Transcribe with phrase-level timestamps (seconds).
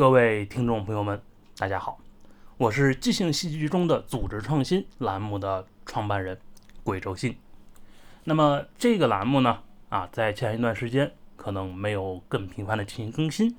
[0.00, 1.20] 各位听众朋友们，
[1.58, 1.98] 大家好，
[2.56, 6.40] 我是即兴戏剧中的组织创新栏目的创办人
[6.82, 7.36] 贵州信。
[8.24, 9.58] 那么这个栏目呢，
[9.90, 13.54] 啊，在前一段时间可能没有更频繁的进行更新，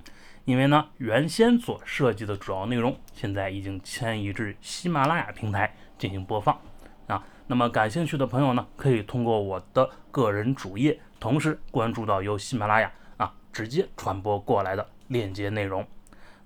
[0.45, 6.59] 因为呢，原先所设计的主要内容现在已经迁移至喜马拉雅平台进行播放
[7.05, 7.23] 啊。
[7.45, 15.85] 那么感兴趣的朋友呢，可以通过我的个人主页，同时关注到由喜马拉雅啊直接传播过来的链接内容。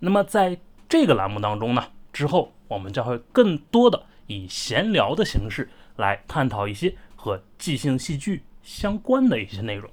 [0.06, 0.56] 那么在
[0.88, 9.90] 这个栏目当中呢，之后我们将会更多的以闲聊的形式来探讨一些和即兴戏剧相关的一些内容。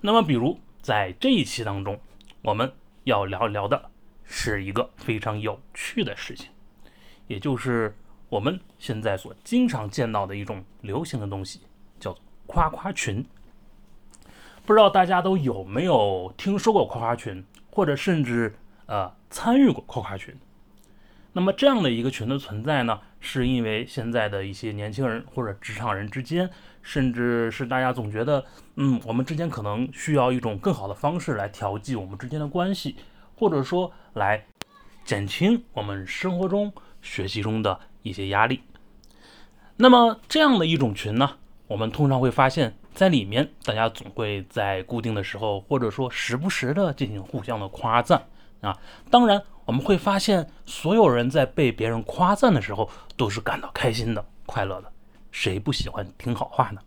[0.00, 1.96] 那么，比如在这一期当中，
[2.42, 2.72] 我们
[3.04, 3.88] 要聊聊的
[4.24, 6.50] 是一个非常有趣的事情，
[7.28, 7.96] 也就是
[8.28, 11.60] 我们现在所经常见到的一种流行的东西，
[12.00, 13.24] 叫做夸夸群。
[14.66, 18.52] 不知道大家都有没有听说过夸夸群，或者甚至
[18.86, 20.34] 呃参与过夸夸群？
[21.32, 26.48] 那么这样的一个群的存在呢，是因为现在的一些年轻人或者职场人之间，
[26.80, 28.44] 甚至是大家总觉得，
[28.76, 32.94] 嗯，我们之间可能需要一种更好的方式来调剂我们之间的关系，
[33.34, 34.44] 或者说来
[35.04, 38.60] 减轻我们生活中、学习中的一些压力。
[39.76, 48.24] 那么这样的一种群呢，我们通常会发现，在里面大家总会在固定的时候，或者说时不时的进行互相的夸赞
[48.64, 48.78] 啊，
[49.10, 49.42] 当然。
[49.66, 54.92] 我们会发现，所有人在被别人夸赞的时候，都是感到开心的、快乐的。
[55.32, 56.82] 谁不喜欢听好话呢？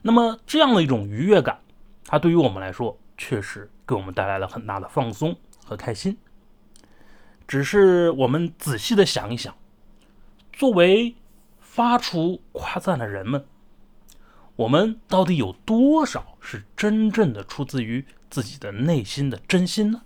[0.00, 1.60] 那么，这样的一种愉悦感，
[2.06, 6.16] 它对于我们来说，确实给我们带来了很大的放松和开心。
[7.46, 9.54] 只是我们仔细的想一想，
[10.54, 11.14] 作为
[11.58, 13.44] 发出夸赞的人们，
[14.56, 20.00] 我们到底有多少是真正的出自于自己的内心的真心呢？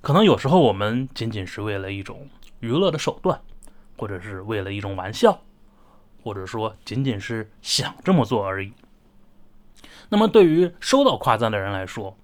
[0.00, 2.28] 可能有时候我们仅仅是为了一种
[2.60, 3.40] 娱乐的手段，
[3.98, 5.42] 或者是为了一种玩笑，
[6.22, 8.72] 或者说仅仅是想这么做而已。
[10.08, 12.16] 那么对于收到夸赞的人来说，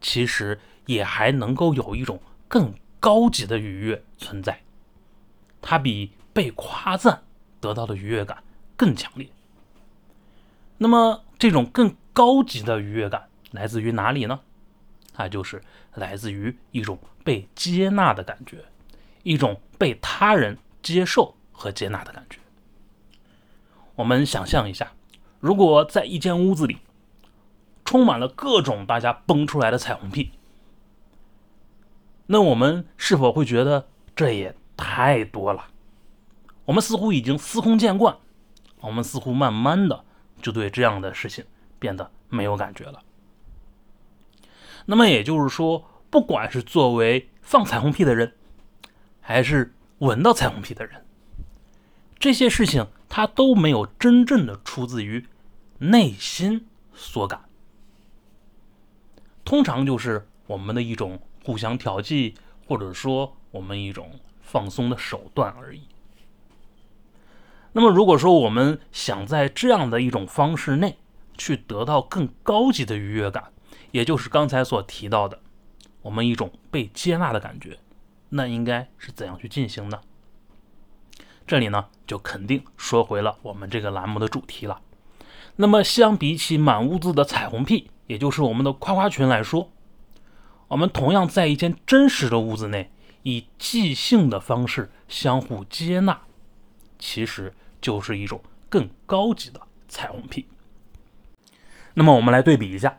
[0.00, 4.62] 其实也还能够有一种更高级的愉悦存在，
[5.60, 7.22] 它比被夸赞
[7.60, 8.42] 得到的愉悦感
[8.76, 9.28] 更强烈。
[10.78, 14.40] 那么这种更高级的愉悦感来自于哪里呢？
[15.14, 15.62] 它就是
[15.94, 18.64] 来自于一种被接纳的感觉，
[19.22, 22.38] 一种被他人接受和接纳的感觉。
[23.94, 24.92] 我们想象一下，
[25.38, 26.78] 如果在一间屋子里
[27.84, 30.32] 充满了各种大家蹦出来的彩虹屁，
[32.26, 33.86] 那我们是否会觉得
[34.16, 35.66] 这也太多了？
[36.64, 38.16] 我们似乎已经司空见惯，
[38.80, 40.04] 我们似乎慢慢的
[40.42, 41.44] 就对这样的事情
[41.78, 43.02] 变得没有感觉了。
[44.86, 48.34] 那么也就是说，不管是作为放彩虹屁的人，
[49.20, 51.04] 还是闻到彩虹屁的人，
[52.18, 55.26] 这些事情它都没有真正的出自于
[55.78, 57.44] 内心所感，
[59.44, 62.34] 通常就是我们的一种互相调剂，
[62.66, 65.82] 或者说我们一种放松的手段而已。
[67.72, 70.96] 那么如果说我们想在这样的一种方式内
[71.36, 73.52] 去得到更高级的愉悦感，
[73.90, 75.40] 也就是刚才所提到的，
[76.02, 77.78] 我们一种被接纳的感觉，
[78.30, 80.00] 那应该是怎样去进行呢？
[81.46, 84.80] 这里呢，就肯定说回了我们这个栏目的主题了。
[85.56, 89.70] 那么，相比起满屋子的彩虹屁，也就是我们的夸夸群来说，
[90.68, 92.90] 我们同样在一间真实的屋子内，
[93.22, 96.22] 以即兴的方式相互接纳，
[96.98, 100.46] 其实就是一种更高级的彩虹屁。
[101.92, 102.98] 那么，我们来对比一下。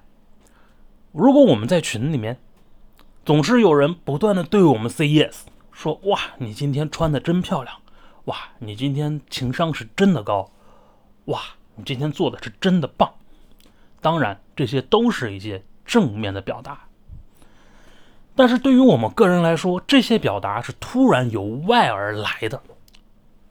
[1.17, 2.37] 如果我们在群里面，
[3.23, 7.77] 总是有人不断的对我们 say yes，说哇，你今天穿的真漂亮，
[8.25, 10.51] 哇，你今天情商是真的高，
[11.25, 11.39] 哇，
[11.75, 13.13] 你今天做的是真的棒。
[14.01, 16.81] 当然，这些都是一些正面的表达。
[18.35, 22.61] 但是对于我们个人来说，这些表达是突然由外而来的，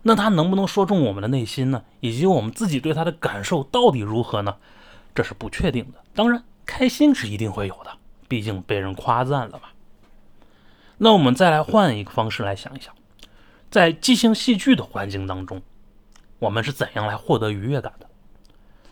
[0.03, 1.83] 那他能不能说中我们的内心呢？
[2.01, 4.57] 以及我们自己对他的感受到底如何呢？
[5.15, 6.05] 这是不确定的。
[6.15, 6.45] 当然。
[6.67, 9.69] 开心是一定会有的，毕竟被人夸赞了嘛。
[10.99, 12.95] 那我们再来换一个方式来想一想，
[13.71, 15.61] 在即兴戏剧的环境当中，
[16.39, 18.09] 我们是怎样来获得愉悦感的？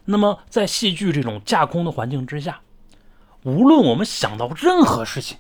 [0.05, 2.61] 那么在戏剧这种架空的环境之下，
[3.45, 5.39] 无论我们想到任何事情，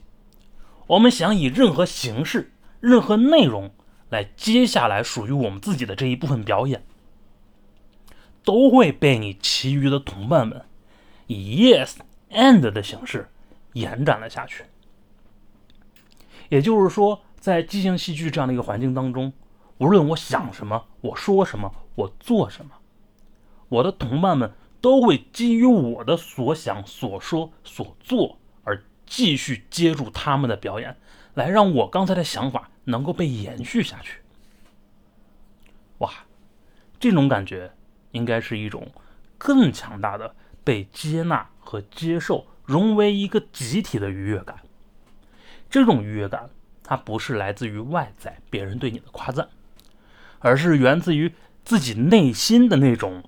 [0.87, 3.73] 我们想以任何形式、任何内容
[4.08, 6.85] 来接下来属于我们自己的这一部分表演，
[8.44, 10.64] 都会被你其余的同伴们
[11.26, 11.96] 以 yes。
[12.32, 13.29] And 的形式
[13.75, 14.64] 延展了下去，
[16.49, 19.32] 也就是说，在即兴戏剧这样的一个环境当中，
[19.79, 22.73] 无论我想什么，我说什么，我做什么，
[23.69, 30.96] 我的同伴们都会基于我的所想、所说、所做而继续接住他们的表演，
[31.35, 34.20] 来让我刚才的想法能够被延续下去。
[35.99, 36.12] 哇，
[36.99, 37.73] 这种感觉
[38.11, 38.90] 应该是一种
[39.38, 44.61] 更强大的被接纳和接受、融为一个集体的愉悦感。
[45.70, 46.50] 这种愉悦感，
[46.82, 49.49] 它不是来自于外在别人对你的夸赞，
[50.41, 51.32] 而是源自于
[51.64, 53.25] 自己内心的那种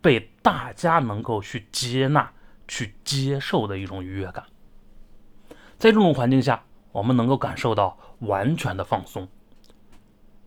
[0.00, 2.32] 被大家能够去接纳、
[2.66, 4.44] 去接受的一种愉悦感。
[5.78, 9.28] 在这种环境下，我们能够感受到完全的放松。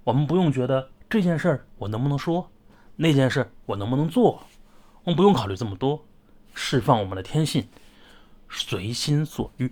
[0.03, 2.49] 我们不用觉得这件事儿我能不能说，
[2.95, 4.41] 那件事我能不能做，
[5.03, 6.05] 我们不用考虑这么多，
[6.55, 7.67] 释放我们的天性，
[8.49, 9.71] 随心所欲。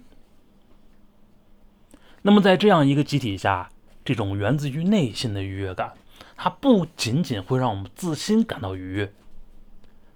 [2.22, 3.72] 那么，在这样一个集体下，
[4.06, 5.94] 这种源自于内心的愉悦感，
[6.36, 9.14] 它不仅仅会让我们自心感到愉悦，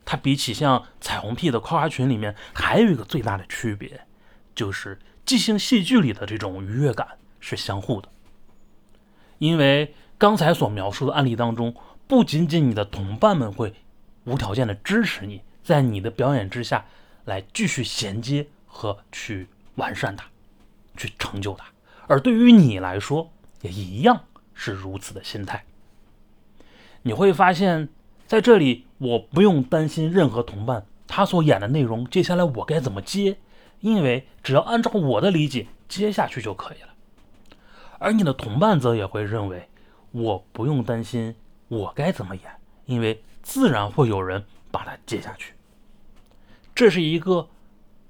[0.05, 4.05] 它比起像彩虹屁的夸夸群里面，还有一个最大的区别，
[4.53, 7.07] 就是即兴戏剧里的这种愉悦感
[7.39, 8.09] 是相互的。
[9.39, 11.75] 因为刚才所描述的案例当中，
[12.07, 13.73] 不仅仅你的同伴们会
[14.23, 16.85] 无条件的支持你，在你的表演之下
[17.25, 20.23] 来继续衔接和去完善它，
[20.95, 21.65] 去成就它。
[22.07, 23.29] 而对于你来说，
[23.59, 24.23] 也一样
[24.53, 25.65] 是如此的心态。
[27.01, 27.89] 你会发现，
[28.27, 33.37] 在这里我不用担心任何同伴他所演的内容，接下来我该怎么接，
[33.81, 36.93] 因为只要按照我的理解接下去就可以了。
[37.99, 39.67] 而你的同伴则也会认为，
[40.11, 41.35] 我不用担心
[41.67, 42.43] 我该怎么演，
[42.85, 45.53] 因为自然会有人把它接下去。
[46.77, 47.49] 这是一个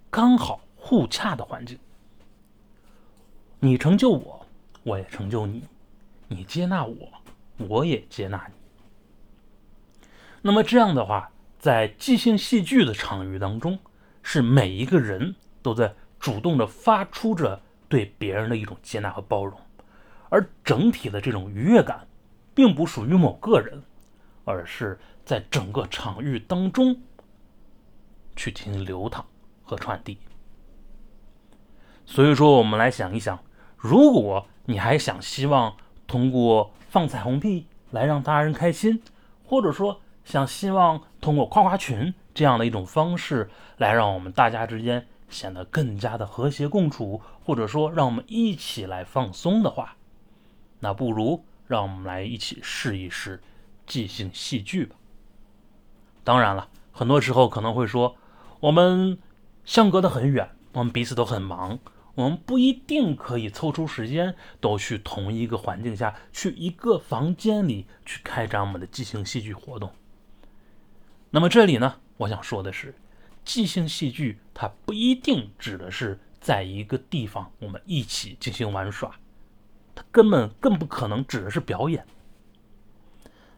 [0.10, 1.80] 刚好互洽的环境。
[3.62, 4.46] 你成就我，
[4.84, 5.62] 我也成就你；
[6.28, 6.96] 你接纳我，
[7.70, 10.10] 我也接纳你。
[10.42, 13.80] 那么这样的话，在即兴戏剧的场域当中，
[14.22, 19.58] 是每一个人都在主动的发出着对别人的一种接纳和包容，
[20.28, 22.06] 而整体的这种愉悦感，
[22.54, 23.82] 并不属于某个人，
[24.44, 27.00] 而是在整个场域当中
[28.38, 29.26] 去进行流淌
[29.64, 30.18] 和传递。
[32.06, 33.38] 所以说，我们来想一想。
[33.76, 35.76] 如果你还想希望
[36.08, 39.04] 通过放彩虹屁来让大人开心，
[39.46, 49.96] 或者说想希望通过夸夸群这样的一种方式来让我们大家之间显得更加的和谐共处，或者说让我们一起来放松的话，
[50.80, 53.42] 那不如让我们来一起试一试
[53.86, 54.96] 即兴戏剧吧。
[56.24, 58.16] 当然了，很多时候可能会说
[58.68, 59.18] 我们
[59.64, 61.80] 相隔得很远，我们彼此都很忙。
[62.16, 69.94] 我们不一定可以抽出时间，都去同一个环境下去一个房间里去开展我们的即兴戏剧活动。
[71.30, 72.94] 那么这里呢，我想说的是，
[73.46, 79.16] 即兴戏剧它不一定指的是在一个地方我们一起进行玩耍，
[79.96, 82.06] 它根本更不可能指的是表演。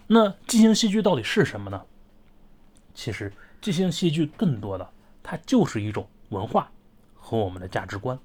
[0.06, 1.82] 那即兴戏剧到底是什么呢？
[2.94, 4.88] 其实，即兴戏剧更多的
[5.30, 6.72] 它就是一种文化
[7.14, 8.18] 和我们的价值观。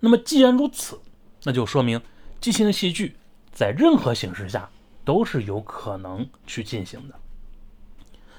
[0.00, 0.98] 那么既然如此，
[1.42, 2.00] 那就说明
[2.40, 3.16] 即兴戏剧
[3.52, 4.70] 在任何形式下
[5.04, 7.14] 都是有可能去进行的。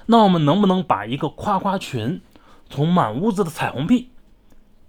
[0.06, 2.20] 那我们能不能把一个夸夸群
[2.68, 4.10] 从满屋子的彩虹屁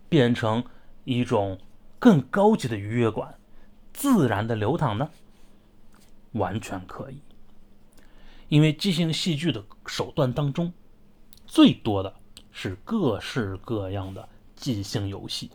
[0.09, 0.63] 变成
[1.03, 1.59] 一种
[1.99, 3.35] 更高级的愉悦感，
[3.93, 5.11] 自然的流淌呢？
[6.31, 7.19] 完全可以，
[8.47, 10.73] 因为即兴戏剧的手段当中，
[11.45, 12.13] 最多的
[12.51, 15.51] 是各式各样的即兴游戏。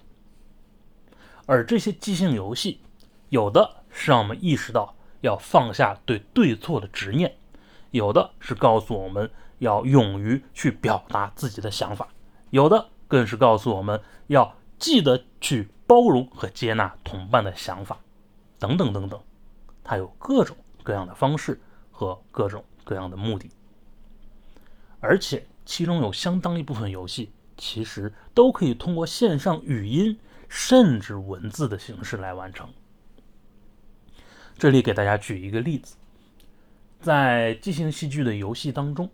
[1.46, 2.80] 而这些即兴游戏，
[3.28, 7.36] 有的是让我们意识到要放下对对错的执念，
[7.90, 12.08] 有的是告诉我们要勇于去表达自己的想法，
[12.50, 17.98] 有的更是告诉我们要记得去包容和接纳同伴的想法，
[18.58, 19.20] 等等等等。
[19.82, 23.50] 它有各种各样的方式和各种各样的目的，
[25.00, 30.18] 而且其中有相当一部分游戏其实都可以通过线上语音。
[30.52, 32.68] 甚至文字的形式来完成。
[34.58, 35.94] 这里给大家举一个例子，
[37.00, 39.08] 在即兴戏剧的游戏当中，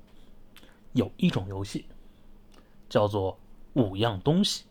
[0.94, 1.84] 有一种游戏
[2.88, 3.38] 叫做
[3.74, 4.64] 五样东西。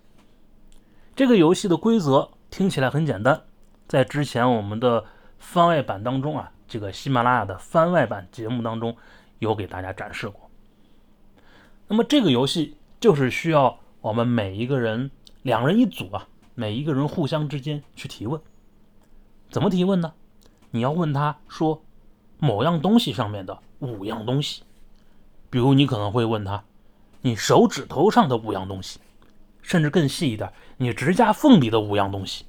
[1.15, 3.43] 这个游戏的规则听起来很简单，
[3.87, 5.05] 在之前我们的
[5.37, 8.97] 番外版当中啊，这个喜马拉雅的番外版节目当中
[9.37, 10.44] 有给大家展示过。
[11.87, 15.11] 那么这个游戏就是需要我们每一个人
[15.41, 16.27] 两人一组啊。
[16.57, 18.41] 每一个人互相之间去提问。
[19.49, 20.13] 怎么提问呢？
[20.71, 21.83] 你要问他说
[22.39, 24.63] 某样东西上面的五样东西，
[25.49, 26.63] 比如你可能会问他
[27.23, 29.01] 你手指头上的五样东西，
[29.61, 32.45] 甚至更细一点，你指甲缝里的五样东西，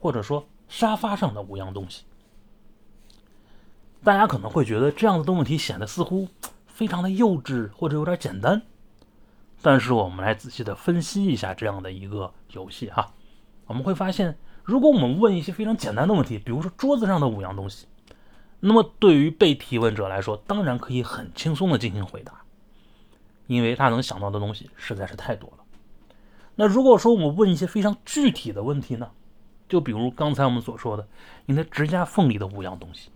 [0.00, 2.02] 或者说沙发上的五样东西。
[4.02, 6.26] 大家可能会觉得这样子的问题显得似乎
[6.74, 8.62] 非常的幼稚或者有点简单，
[9.62, 13.14] 但是我们来仔细的分析一下这样的一个游戏哈，
[13.66, 17.86] 我们会发现，如果我们问一些非常简单的问题，比如说桌子上的五样东西，
[18.58, 22.42] 那么对于被提问者来说，当然可以很轻松的进行回答，
[23.46, 25.64] 因为他能想到的东西实在是太多了。
[26.56, 29.12] 那如果说我们问一些非常具体的问题呢，
[29.68, 31.06] 就比如刚才我们所说的，
[31.46, 33.10] 你的指甲缝里的五样东西。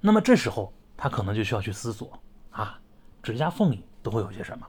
[0.00, 2.12] 那么这时候他可能就需要去思索
[2.50, 2.78] 啊，
[3.22, 4.66] 指甲缝里都会有些什么？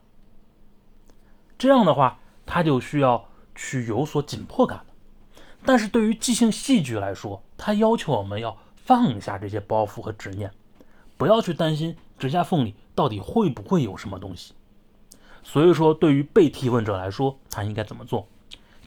[1.57, 4.85] 这样的话，他就需要去有所紧迫感了。
[5.65, 10.49] 但是对于即兴戏剧来说，它要求我们要放下这些包袱和执念，
[11.17, 14.53] 不要去担心指甲缝里到底会不会有什么东西。
[15.43, 18.25] 所以说，对于被提问者来说，他应该怎么做？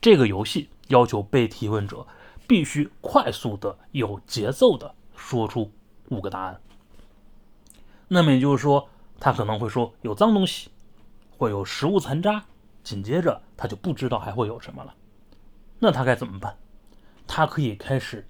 [0.00, 2.06] 这个游戏要求被提问者
[2.46, 5.70] 必须快速的、有节奏的说出。
[6.10, 6.60] 五个答案，
[8.08, 10.70] 那么也就是说，他可能会说有脏东西，
[11.36, 12.44] 会有食物残渣，
[12.82, 14.94] 紧接着他就不知道还会有什么了。
[15.78, 16.56] 那他该怎么办？
[17.26, 18.26] 他可以开始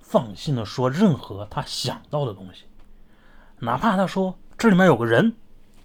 [0.00, 2.64] 放心的说任何他想到的东西，
[3.60, 5.36] 哪怕他说这里面有个人，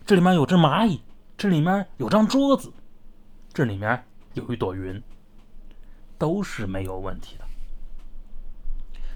[0.06, 1.02] 这里面有只蚂蚁，
[1.38, 2.74] 这里面有张桌子，
[3.54, 5.02] 这里面有一朵云，
[6.18, 7.46] 都是没有问题的。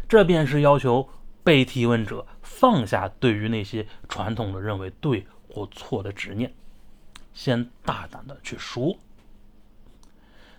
[0.08, 1.10] 这便是要求。
[1.44, 6.54] 被提问者放下对于那些传统的认为对或错的执念，
[7.34, 8.96] 先大胆的去说。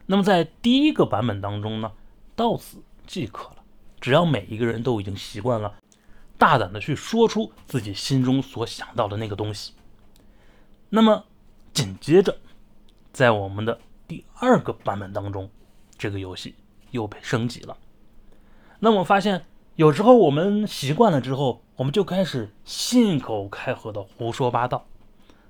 [0.07, 1.93] 那么在第一个版本当中呢，
[2.37, 3.65] 到此即可了。
[3.99, 5.75] 只要每一个人都已经习惯了
[6.37, 9.73] 大胆的去说出自己心中所想到的那个东西，
[10.91, 11.25] 那么
[11.73, 12.39] 紧接着
[13.13, 15.49] 在我们的第二个版本当中，
[15.97, 16.55] 这个游戏
[16.91, 17.79] 又被升级了。
[18.81, 19.47] 那我发现。
[19.77, 24.87] 有时候我们习惯了之后，我们就开始信口开河的胡说八道。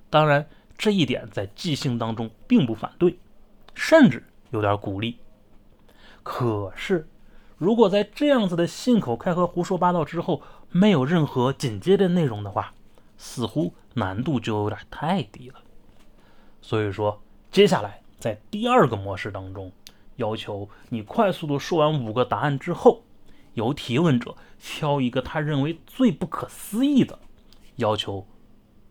[0.09, 3.19] 当然，这一点在即兴当中并不反对，
[3.75, 5.19] 甚至有点鼓励。
[6.23, 7.07] 可是，
[7.59, 10.41] 如果在这样子的信口开河胡说八道之后，
[10.71, 12.73] 没有任何紧接的内容的话，
[13.19, 15.57] 似乎难度就有点太低了。
[16.63, 19.71] 所以说，接下来在第二个模式当中，
[20.17, 23.03] 要求你快速的说完五个答案之后。
[23.55, 27.19] 由提问者挑一个他认为最不可思议的，
[27.77, 28.27] 要求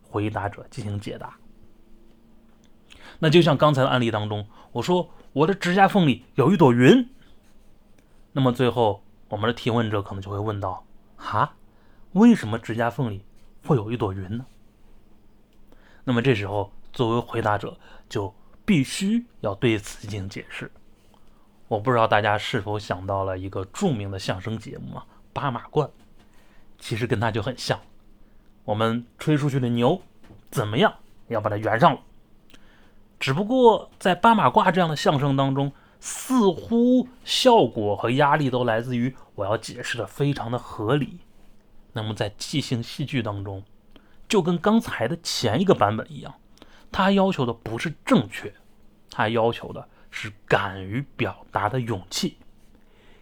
[0.02, 1.38] 回答者进行解答。
[3.20, 7.08] 那就像刚才的案例当中，我说我的指甲缝里有一朵云。
[8.32, 10.84] 那么最后我们的提问者可能就会问到：
[11.16, 11.54] 哈，
[12.12, 13.24] 为什么指甲缝里
[13.64, 14.44] 会有一朵云呢？
[16.04, 17.78] 那么这时候作为回答者
[18.08, 20.70] 就必须要对此进行解释。
[21.68, 25.86] 我不知道大家是否想到了一个著名的相声节目啊，《八马褂》，
[26.78, 27.80] 其实跟它就很像。
[28.64, 30.00] 我们吹出去的牛，
[30.50, 30.94] 怎么样
[31.28, 32.00] 要把它圆上了？
[33.18, 41.18] 只不过在《八马褂》这样的相声当中，似乎效果和压力都来自于我要解释的非常的合理。
[41.94, 43.62] 那么在即兴戏剧当中，
[44.28, 46.34] 就跟刚才的前一个版本一样，
[46.92, 48.52] 它要求的不是正确，
[49.10, 49.88] 它要求的。
[50.16, 52.36] 是敢于表达的勇气，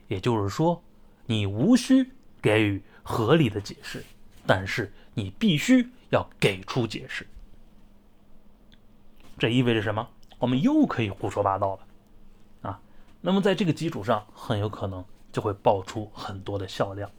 [0.08, 0.84] 也就是说，
[1.24, 4.04] 你无需给予合理的解释，
[4.46, 7.26] 但是你必须要给出解释。
[9.38, 10.06] 这意味着什么？
[10.38, 12.80] 我们又可以胡说八道了啊！
[13.22, 17.10] 那么在这个基础上，很有可能就会爆出很多的笑料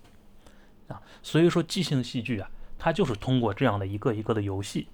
[0.87, 1.01] 啊！
[1.23, 4.87] 所以说，即兴戏剧啊，它就是通过这样的一个一个的游戏。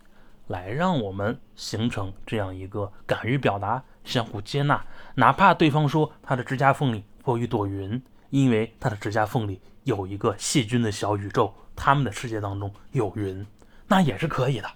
[0.48, 13.46] 来让我们形成这样一个敢于表达、相互接纳，哪怕对方说他的指甲缝里有一朵云，因为他的指甲缝里有一个细菌的小宇宙，他们的世界当中有云，
[13.88, 14.70] 那也是可以的。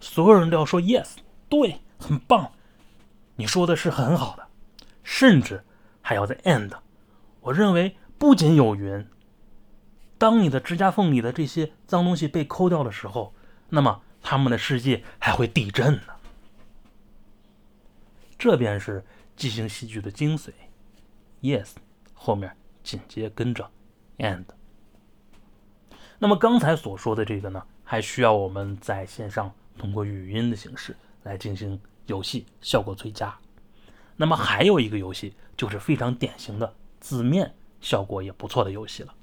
[0.00, 1.08] 所有人都要说 yes，
[1.48, 2.52] 对，很棒，
[3.36, 4.46] 你说的是很好的，
[5.02, 5.64] 甚至
[6.00, 6.70] 还要在 end。
[7.40, 9.06] 我认为不仅有云，
[10.18, 13.34] 当你的指甲缝里的这些脏东西被抠掉的时候，
[13.70, 14.02] 那么。
[14.22, 16.02] 他们的世界还会地震呢，
[18.40, 19.04] 这便是
[19.36, 20.50] 即兴戏剧的精髓。
[21.42, 21.72] Yes，
[22.14, 23.70] 后面紧接跟着
[24.16, 24.46] and。
[26.18, 33.38] 那么刚才所说的这个呢，还需要我们在线上通过语音的形式来进行游戏，效果最佳。
[34.16, 39.14] 那么还有一个游戏，就是非常典型的字面效果也不错的游戏了。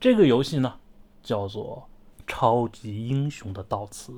[0.00, 0.80] 这个游戏呢，
[1.22, 1.86] 叫做
[2.26, 4.12] 《超级英雄的悼词》。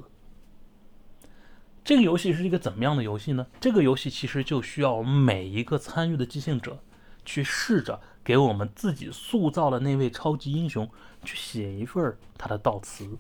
[1.89, 3.47] 这个游戏是一个怎么样的游戏呢？
[3.59, 6.79] 这个游戏其实就需要我们每一个参与的即兴者
[7.25, 10.87] 去试着给我们自己塑造的那位超级英雄
[11.25, 13.17] 去写一份他的悼词。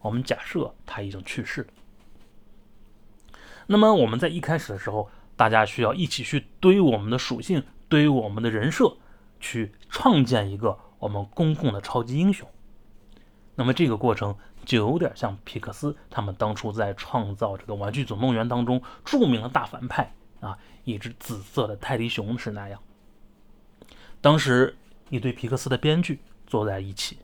[0.00, 1.64] 我们假设他已经去世，
[3.68, 5.08] 那么我们在一开始的时候。
[5.36, 8.96] 大家需要一起去堆我们的属性，堆我们的人设，
[9.38, 12.48] 去创建一个我们公共的超级英雄。
[13.54, 14.36] 那么这个过程
[14.68, 22.78] 就有点像皮克斯他们当初在创造这个《玩具总动员》当中著名的大反派啊，一只紫色的泰迪熊是那样。
[24.20, 24.76] 当时
[25.08, 27.16] 一堆皮克斯的编剧坐在一起，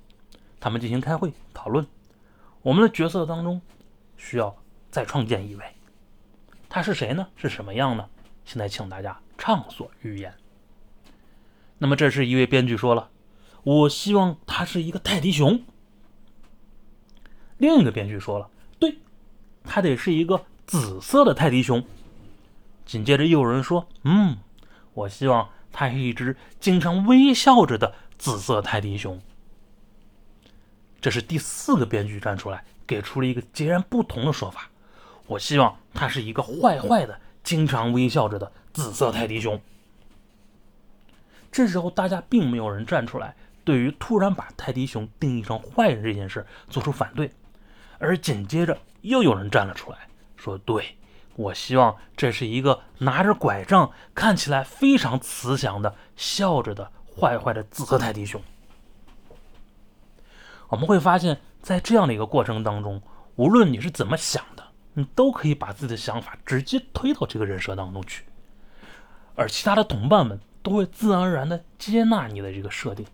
[0.58, 1.86] 他们进行开会讨论，
[2.62, 3.60] 我们的角色当中
[4.16, 4.56] 需要
[4.90, 5.64] 再创建一位。
[6.70, 7.28] 他是谁呢？
[7.36, 8.08] 是什么样呢？
[8.46, 10.32] 现在请大家畅所欲言。
[11.76, 13.10] 那么，这是一位编剧说了
[13.64, 15.62] ：“我希望他是一个泰迪熊。”
[17.58, 18.98] 另一个编剧说了：“对，
[19.64, 21.84] 他得是一个紫色的泰迪熊。”
[22.84, 24.36] 紧接着又有人说：“嗯，
[24.92, 29.20] 我希望他是一只经常微笑着的紫色泰迪熊。”
[31.00, 34.70] 这是第四个编剧站出来，给出了一个截然不同的说法。
[35.26, 39.60] 我希望他是一个坏坏的、经常微笑着的紫色泰迪熊。
[41.52, 47.30] 这时候，大家并没有人站出来，对于突然把泰迪熊定义成坏人这件事做出反对。
[47.98, 49.98] 而紧接着，又有人站了出来，
[50.36, 50.96] 说：“对，
[51.36, 58.42] 我希望这是一个拿着拐杖、看起来非常慈祥的、笑着的坏坏的紫色泰迪熊。”
[60.68, 63.02] 我们会发现，在这样的一个过程当中，
[63.36, 64.64] 无论你是怎么想的。
[64.96, 68.22] 你都可以把自己的想法直接推到这个人设当中去，
[69.34, 73.04] 而其他的同伴们都会自然而然的接纳你的这个设定。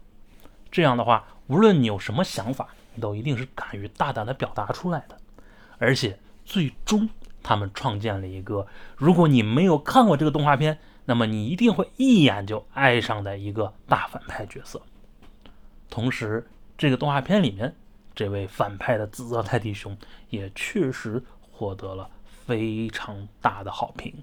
[0.71, 5.19] 这样的话，无论你有什么想法，都一定是敢于大胆的表达出来的。
[5.77, 7.11] 而且最终，
[7.43, 14.81] 他们创建了一个，如果你没有看过这个动画片，那么你一定会一眼就爱上的一个大反派角色。
[15.91, 16.49] 同时，
[16.79, 17.77] 这个动画片里面
[18.15, 19.95] 这位反派的紫色泰迪熊
[20.31, 21.23] 也确实。
[21.53, 22.09] 获得了
[22.47, 24.15] 非常大的好评。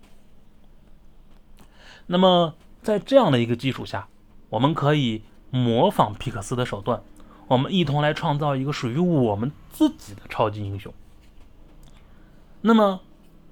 [2.07, 4.07] 那么，在这样的一个基础下，
[4.49, 7.03] 我们可以模仿皮克斯的手段，
[7.47, 10.93] 我们一同来创造一个属于我们自己的超级英雄。
[12.61, 13.01] 那么，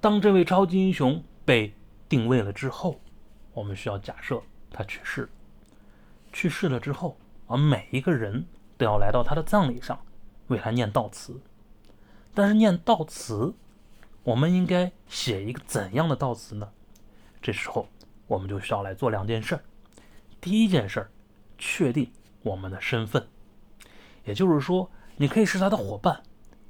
[0.00, 1.74] 当这位超级英雄被
[2.08, 3.00] 定位了之后，
[3.54, 5.28] 我们需要假设他去世。
[6.32, 9.98] 去世了之后，而每一个人都要来到他的葬礼上，
[10.48, 11.40] 为他念悼词。
[12.34, 13.54] 但是念悼词。
[14.24, 16.68] 我们应该写一个怎样的悼词呢？
[17.40, 17.88] 这时候
[18.26, 19.62] 我们就需要来做两件事儿。
[20.40, 21.10] 第一件事儿，
[21.56, 22.10] 确定
[22.42, 23.28] 我们的身份，
[24.26, 26.22] 也就是说，你可以是他的伙伴，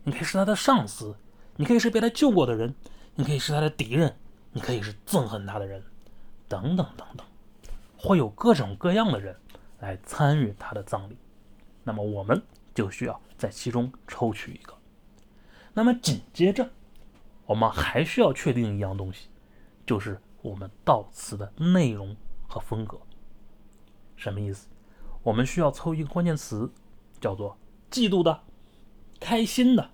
[0.05, 1.16] 你可以是他的上司，
[1.57, 2.73] 你可以是被他救过的人，
[3.16, 4.16] 你可以是他的敌人，
[4.53, 5.83] 你可以是憎恨他的人，
[6.47, 7.27] 等等等等，
[7.97, 9.35] 会有各种各样的人
[9.81, 11.16] 来参与他的葬礼。
[11.83, 12.40] 那么我们
[12.73, 14.73] 就需要在其中抽取一个。
[15.75, 16.71] 那么紧接着。
[17.49, 19.29] 我们还需要确定一样东西，
[19.87, 22.16] 就是我们悼词的内容
[22.49, 22.99] 和风格。
[24.16, 24.66] 什么意思？
[25.23, 26.69] 我们需要抽一个关键词，
[27.20, 27.57] 叫做
[27.90, 28.42] 嫉妒的、
[29.20, 29.90] 开心的、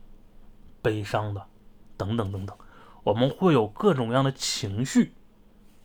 [0.80, 1.46] 悲伤的
[1.96, 2.56] 等等等等。
[3.04, 5.12] 我们会有各种各样的情绪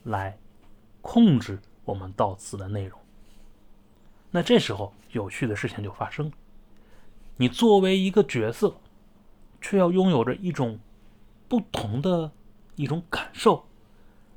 [0.04, 0.38] 来
[1.02, 3.00] 控制我们悼词的内容。
[4.32, 6.32] 那这时候有趣的事情就发生了。
[7.38, 8.78] 你作为一个角色，
[9.62, 10.80] 却要拥有着一种。
[11.50, 12.30] 不同的
[12.76, 13.65] 一种感受，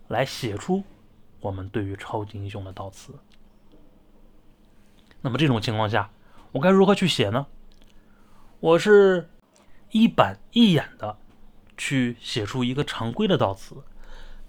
[0.06, 0.84] 来写出
[1.40, 3.12] 我们对于超级英雄的悼词。
[5.20, 6.08] 那么这种情况下，
[6.52, 7.46] 我该如何去写呢？
[8.58, 9.30] 我是
[9.90, 11.16] 一板一眼的
[11.76, 13.76] 去写出一个常规的悼词，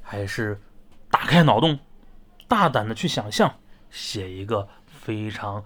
[0.01, 0.59] 还是
[1.09, 1.79] 打开脑洞，
[2.47, 3.53] 大胆的去想象，
[3.89, 5.63] 写一个非常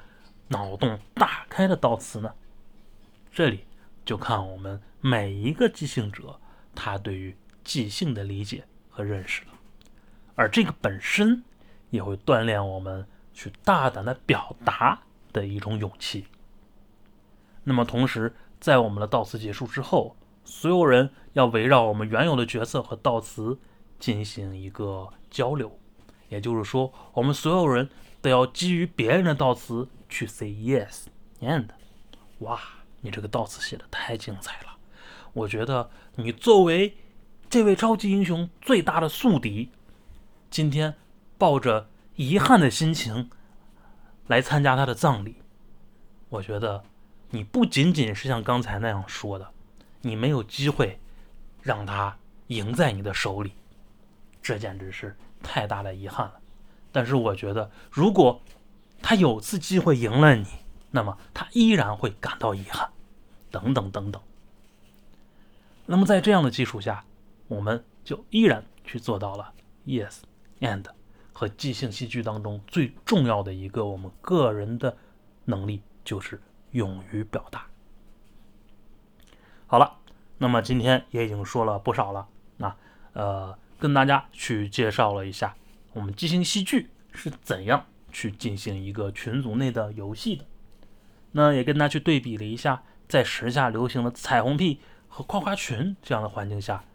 [0.48, 2.34] 脑洞大开的悼词呢？
[3.32, 3.66] 这里
[4.04, 6.40] 就看我们每一个即兴者。
[6.78, 9.52] 他对于即兴的理解和认识了，
[10.36, 11.42] 而这个本身
[11.90, 15.02] 也会锻炼我们去大胆的表达
[15.36, 16.26] 的一种勇气。
[17.66, 23.60] 那么，同时在我们的悼词结束之后，所有人要围绕我们原有的角色和悼词
[24.00, 25.78] 进行一个交流，
[26.30, 27.90] 也就是说，我们所有人
[28.22, 31.08] 都要基于别人的悼词去 say yes
[31.42, 31.68] and。
[32.40, 32.60] 哇，
[33.02, 34.78] 你这个悼词写的太精彩了！
[35.34, 36.96] 我觉得你作为
[37.50, 39.72] 这位超级英雄最大的宿敌，
[40.50, 40.96] 今天
[41.38, 43.30] 抱着遗憾的心情
[44.28, 45.36] 来参加他的葬礼，
[46.30, 46.84] 我觉得
[47.30, 49.48] 你不仅仅是像刚才那样说的，
[50.02, 51.00] 你没有机会
[51.62, 53.54] 让他赢在你的手里，
[54.42, 56.40] 这简直是太大的遗憾了。
[56.92, 58.42] 但是我觉得，如果
[59.02, 60.46] 他有次机会赢了你，
[60.92, 62.90] 那么他依然会感到遗憾，
[63.52, 64.22] 等等等等。
[65.86, 67.04] 那么在这样的基础下，
[67.48, 69.54] 我们就依然去做到了
[69.86, 70.22] yes
[70.62, 70.84] and
[71.38, 74.96] 和即兴戏剧当中最重要的一个我们个人的
[75.44, 77.68] 能力，就是勇于表达。
[79.68, 79.98] 好了，
[80.38, 82.74] 那么今天也已经说了不少了，那
[83.12, 85.54] 呃，跟大家去介绍了一下
[85.92, 90.46] 我们即兴戏剧是怎样去进行一个群组内的游戏的。
[91.34, 96.86] 那也跟大家去对比了一下，在时下流行的彩虹屁和夸夸群这样的环境下，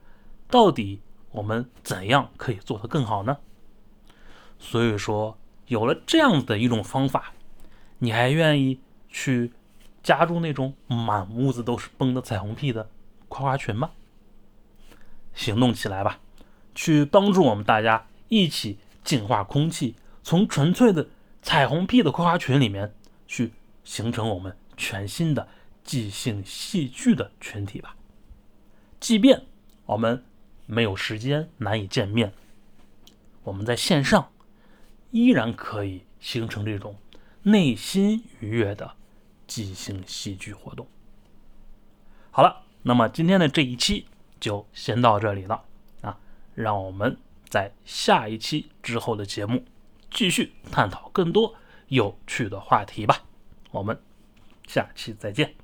[0.48, 3.36] 到底我们怎样可以做得更好呢？
[4.60, 7.32] 所以说，有了这样的一种方法，
[7.98, 9.52] 你还愿意去
[10.04, 12.88] 加入那种满屋子都是崩的彩虹屁的
[13.28, 13.90] 夸夸群吗？
[15.34, 16.20] 行动起来吧，
[16.76, 21.08] 去帮助我们大家一起净化空气，从纯粹的
[21.42, 22.94] 彩虹屁的夸夸群里面
[23.26, 23.52] 去。
[23.82, 25.48] 形成我们全新的
[25.82, 27.96] 即兴戏剧的群体吧。
[29.00, 29.46] 即便
[29.86, 30.22] 我们
[30.66, 32.32] 没有时间，难以见面，
[33.42, 34.30] 我们在线上
[35.10, 36.96] 依然可以形成这种
[37.42, 38.94] 内心愉悦的
[39.46, 40.86] 即兴戏剧活动。
[42.30, 44.06] 好了，那么今天的这一期
[44.38, 45.64] 就先到这里了
[46.02, 46.18] 啊！
[46.54, 47.16] 让我们
[47.48, 49.64] 在下一期之后的节目
[50.10, 51.54] 继续探讨更多
[51.88, 53.24] 有趣的话题吧。
[53.72, 54.00] 我们
[54.66, 55.59] 下期再见。